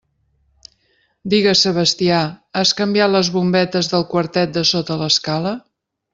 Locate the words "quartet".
4.15-4.57